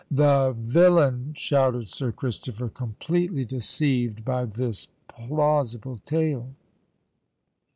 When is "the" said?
0.09-0.55